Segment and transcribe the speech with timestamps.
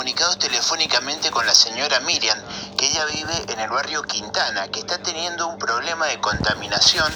[0.00, 2.38] comunicados telefónicamente con la señora Miriam,
[2.78, 7.12] que ella vive en el barrio Quintana, que está teniendo un problema de contaminación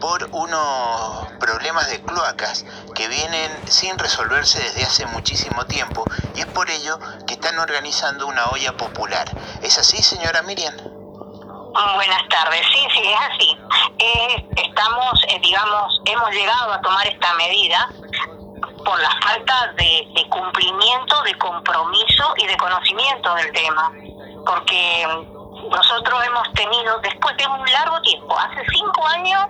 [0.00, 2.64] por unos problemas de cloacas
[2.94, 6.04] que vienen sin resolverse desde hace muchísimo tiempo
[6.36, 9.28] y es por ello que están organizando una olla popular.
[9.60, 10.76] ¿Es así, señora Miriam?
[10.76, 13.58] Buenas tardes, sí, sí, es así.
[14.64, 17.88] Estamos, eh, digamos, hemos llegado a tomar esta medida
[18.88, 23.92] por la falta de, cumplimiento, de compromiso y de conocimiento del tema.
[24.46, 25.06] Porque
[25.70, 29.46] nosotros hemos tenido, después de un largo tiempo, hace cinco años,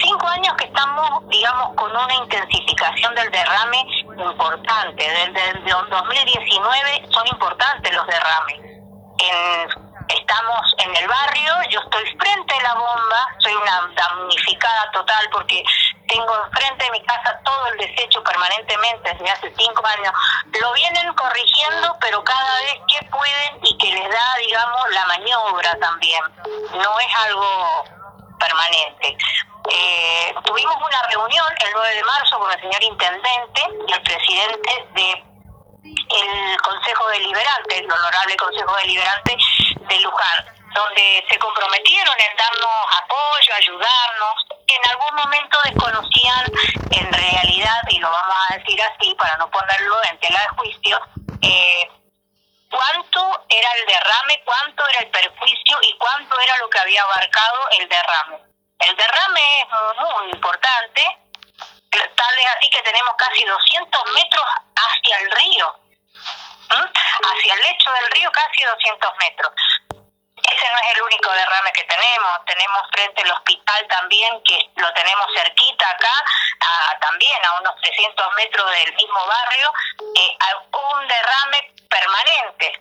[0.00, 3.86] cinco años que estamos, digamos, con una intensificación del derrame
[4.18, 5.04] importante.
[5.04, 8.74] Desde el 2019 son importantes los derrames.
[10.08, 15.64] Estamos en el barrio, yo estoy frente a la bomba, soy una damnificada total porque
[16.08, 20.12] tengo enfrente de mi casa todo el desecho permanentemente desde hace cinco años.
[20.60, 25.78] Lo vienen corrigiendo, pero cada vez que pueden y que les da, digamos, la maniobra
[25.78, 26.22] también.
[26.74, 27.84] No es algo
[28.38, 29.16] permanente.
[29.70, 34.86] Eh, tuvimos una reunión el 9 de marzo con el señor intendente y el presidente
[34.94, 35.24] de
[35.84, 39.36] el Consejo Deliberante, el Honorable Consejo Deliberante
[39.88, 44.34] de Luján, donde se comprometieron en darnos apoyo, ayudarnos,
[44.66, 46.46] que en algún momento desconocían
[46.90, 51.00] en realidad, y lo vamos a decir así para no ponerlo en tela de juicio,
[51.42, 51.88] eh,
[52.70, 57.68] cuánto era el derrame, cuánto era el perjuicio y cuánto era lo que había abarcado
[57.78, 58.38] el derrame.
[58.80, 59.68] El derrame es
[60.00, 61.02] muy importante,
[61.90, 65.83] tal vez así que tenemos casi 200 metros hacia el río,
[66.80, 69.52] hacia el lecho del río casi 200 metros.
[70.44, 74.92] Ese no es el único derrame que tenemos, tenemos frente al hospital también, que lo
[74.92, 76.24] tenemos cerquita acá,
[77.00, 79.72] también a unos 300 metros del mismo barrio,
[80.16, 80.36] eh,
[80.72, 82.80] un derrame permanente.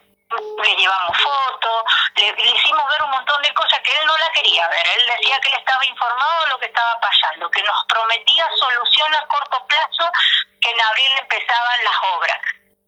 [0.64, 1.84] Le llevamos fotos,
[2.16, 4.88] le, le, hicimos ver un montón de cosas que él no la quería ver.
[4.98, 9.14] Él decía que él estaba informado de lo que estaba pasando, que nos prometía solución
[9.16, 10.12] a corto plazo,
[10.60, 12.40] que en abril empezaban las obras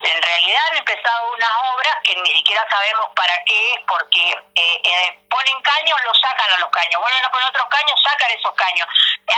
[0.06, 4.82] en realidad han empezado unas obras que ni siquiera sabemos para qué es, porque eh,
[4.84, 8.54] eh, ponen caños, los sacan a los caños, vuelven a poner otros caños, sacan esos
[8.54, 8.88] caños.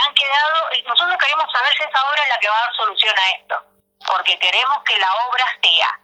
[0.04, 2.74] Han quedado, y nosotros queremos saber si esa obra es la que va a dar
[2.76, 3.62] solución a esto,
[4.06, 6.00] porque queremos que la obra sea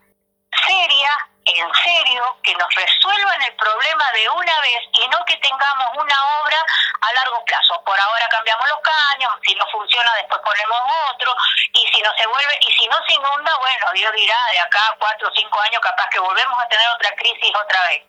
[0.66, 1.10] seria,
[1.46, 6.16] en serio, que nos resuelvan el problema de una vez y no que tengamos una
[6.42, 6.64] obra
[7.00, 7.82] a largo plazo.
[7.84, 10.80] Por ahora cambiamos los caños, si no funciona después ponemos
[11.12, 11.34] otro,
[11.72, 14.96] y si no se vuelve, y si no se inunda, bueno, Dios dirá, de acá
[14.98, 18.02] cuatro o cinco años capaz que volvemos a tener otra crisis otra vez.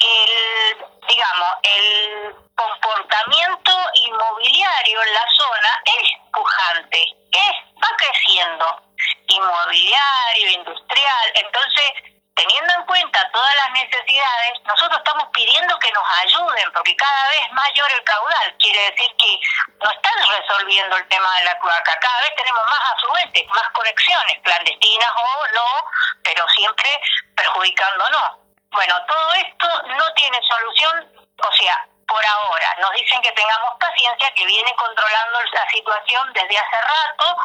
[0.00, 3.72] El, digamos, el comportamiento
[4.06, 8.82] inmobiliario en la zona es pujante, es, va creciendo,
[9.28, 11.92] inmobiliario, industrial, entonces
[12.34, 13.56] teniendo en cuenta todas
[14.64, 18.56] nosotros estamos pidiendo que nos ayuden, porque cada vez mayor el caudal.
[18.58, 19.40] Quiere decir que
[19.82, 21.98] no están resolviendo el tema de la cloaca.
[22.00, 25.66] Cada vez tenemos más afluentes, más conexiones, clandestinas o no,
[26.22, 26.88] pero siempre
[27.36, 28.38] perjudicándonos.
[28.70, 32.76] Bueno, todo esto no tiene solución, o sea, por ahora.
[32.80, 37.36] Nos dicen que tengamos paciencia, que viene controlando la situación desde hace rato,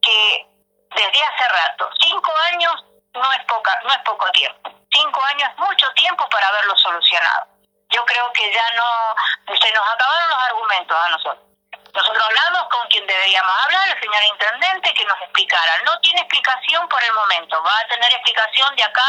[0.00, 0.46] que
[0.94, 2.74] desde hace rato, cinco años
[3.14, 4.81] no es poca, no es poco tiempo.
[4.92, 7.46] Cinco años es mucho tiempo para haberlo solucionado.
[7.90, 9.14] Yo creo que ya no
[9.46, 11.52] se nos acabaron los argumentos a nosotros.
[11.94, 15.82] Nosotros hablamos con quien deberíamos hablar, el señor intendente, que nos explicara.
[15.84, 19.04] No tiene explicación por el momento, va a tener explicación de acá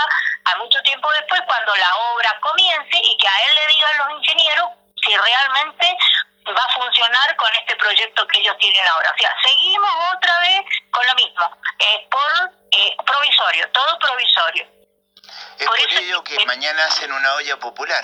[0.46, 4.12] a mucho tiempo después cuando la obra comience y que a él le digan los
[4.12, 4.70] ingenieros
[5.06, 5.98] si realmente
[6.52, 9.14] va a funcionar con este proyecto que ellos tienen ahora.
[9.16, 10.62] O sea, seguimos otra vez
[10.92, 14.68] con lo mismo, eh, por eh, provisorio, todo provisorio.
[15.58, 15.78] Es por,
[16.46, 18.04] mañana hacen una olla popular.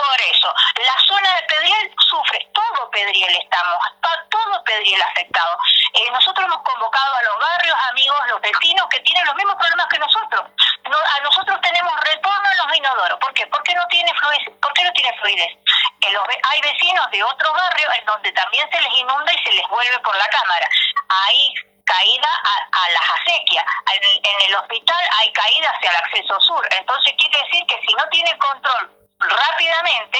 [0.00, 3.84] Por eso, la zona de Pedriel sufre, todo Pedriel estamos,
[4.30, 5.58] todo Pedriel afectado.
[5.92, 9.86] Eh, nosotros hemos convocado a los barrios, amigos, los vecinos que tienen los mismos problemas
[9.88, 10.42] que nosotros.
[10.88, 13.18] No, a nosotros tenemos retorno a los inodoros.
[13.18, 13.46] ¿Por qué?
[13.48, 14.48] Porque no tiene fluidez.
[14.62, 15.58] ¿Por qué no tiene fluidez?
[16.00, 19.52] Que los, hay vecinos de otros barrios en donde también se les inunda y se
[19.52, 20.68] les vuelve por la cámara.
[21.08, 21.54] Hay
[21.90, 23.64] caída a, a las acequias.
[23.94, 26.68] En en el hospital hay caída hacia el acceso sur.
[26.70, 30.18] Entonces quiere decir que si no tiene control rápidamente,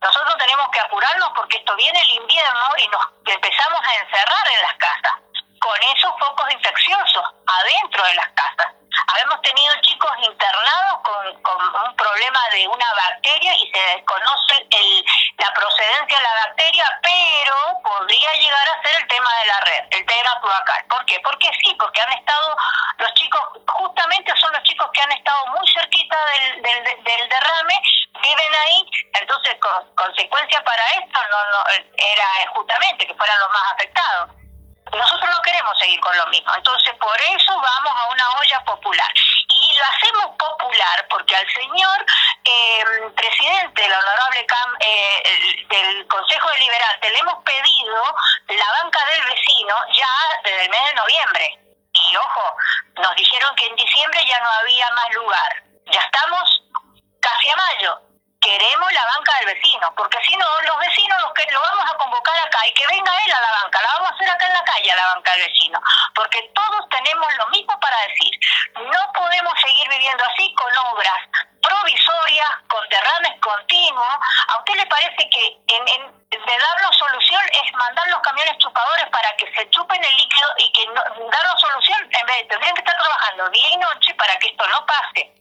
[0.00, 4.62] nosotros tenemos que apurarnos porque esto viene el invierno y nos empezamos a encerrar en
[4.62, 5.12] las casas
[5.60, 8.74] con esos focos infecciosos adentro de las casas.
[9.08, 15.04] Habemos tenido chicos internados con, con un problema de una bacteria y se desconoce el,
[15.38, 19.84] la procedencia de la bacteria, pero podría llegar a ser el tema de la red,
[19.90, 20.06] el
[20.40, 21.20] ¿Por qué?
[21.20, 22.56] Porque sí, porque han estado
[22.98, 27.82] los chicos, justamente son los chicos que han estado muy cerquita del, derrame,
[28.22, 28.86] viven ahí,
[29.20, 29.56] entonces
[29.96, 34.30] consecuencia para esto no, no era justamente que fueran los más afectados.
[34.92, 39.12] Nosotros no queremos seguir con lo mismo, entonces por eso vamos a una olla popular.
[39.48, 42.06] Y lo hacemos popular porque al señor
[42.44, 42.84] eh,
[43.16, 48.16] presidente, el honorable Cam, eh, del Consejo Deliberante, le hemos pedido
[48.48, 49.22] la banca del
[49.92, 50.08] ya
[50.42, 51.58] desde el mes de noviembre.
[51.92, 52.56] Y ojo,
[52.96, 55.62] nos dijeron que en diciembre ya no había más lugar.
[55.92, 56.62] Ya estamos
[57.20, 58.00] casi a mayo
[58.44, 61.96] queremos la banca del vecino, porque si no, los vecinos los que lo vamos a
[61.96, 64.52] convocar acá y que venga él a la banca, la vamos a hacer acá en
[64.52, 65.80] la calle la banca del vecino,
[66.14, 66.63] porque todos
[73.56, 74.14] continuos.
[74.48, 75.58] ¿A usted le parece que
[76.30, 80.72] de darnos solución es mandar los camiones chupadores para que se chupen el líquido y
[80.72, 84.36] que no, darnos solución en vez de tendrían que estar trabajando día y noche para
[84.38, 85.32] que esto no pase?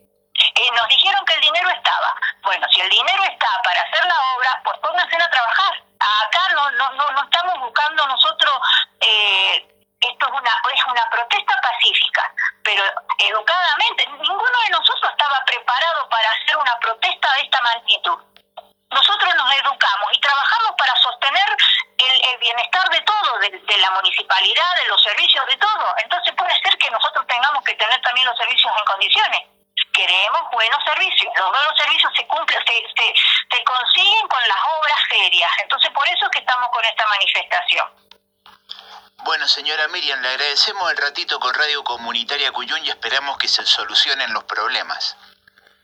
[0.55, 2.15] Eh, nos dijeron que el dinero estaba.
[2.43, 5.83] Bueno, si el dinero está para hacer la obra, pues pónganse a trabajar.
[5.99, 8.53] Acá no, no, no, no estamos buscando nosotros,
[8.99, 12.33] eh, esto es una, es una protesta pacífica,
[12.63, 12.83] pero
[13.19, 18.19] educadamente, ninguno de nosotros estaba preparado para hacer una protesta de esta magnitud.
[18.89, 21.47] Nosotros nos educamos y trabajamos para sostener
[21.97, 25.95] el, bienestar de todo, de, de, la municipalidad, de los servicios, de todo.
[26.03, 29.53] Entonces puede ser que nosotros tengamos que tener también los servicios en condiciones
[30.51, 31.33] buenos servicios.
[31.35, 33.13] Los buenos servicios se cumplen, se,
[33.51, 35.51] se, consiguen con las obras serias.
[35.63, 37.87] Entonces, por eso es que estamos con esta manifestación.
[39.23, 43.65] Bueno, señora Miriam, le agradecemos el ratito con Radio Comunitaria Cuyún y esperamos que se
[43.65, 45.15] solucionen los problemas.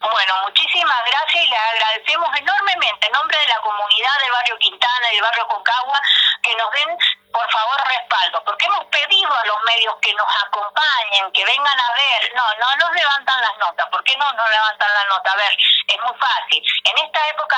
[0.01, 5.11] Bueno, muchísimas gracias y le agradecemos enormemente en nombre de la comunidad del barrio Quintana
[5.11, 5.99] y del barrio Concagua
[6.41, 6.97] que nos den,
[7.31, 11.93] por favor, respaldo, porque hemos pedido a los medios que nos acompañen, que vengan a
[11.93, 12.33] ver.
[12.35, 13.87] No, no nos levantan las notas.
[13.89, 15.33] ¿Por qué no nos levantan las notas?
[15.33, 15.53] A ver,
[15.87, 16.63] es muy fácil.
[16.85, 17.55] En esta época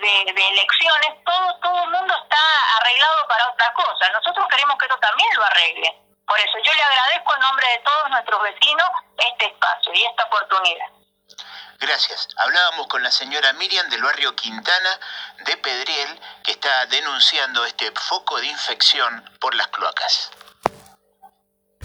[0.00, 2.40] de, de elecciones, todo, todo el mundo está
[2.80, 4.08] arreglado para otra cosa.
[4.10, 6.06] Nosotros queremos que esto también lo arregle.
[6.26, 10.24] Por eso yo le agradezco en nombre de todos nuestros vecinos este espacio y esta
[10.24, 10.95] oportunidad.
[11.78, 12.28] Gracias.
[12.36, 15.00] Hablábamos con la señora Miriam del barrio Quintana
[15.44, 20.30] de Pedriel, que está denunciando este foco de infección por las cloacas.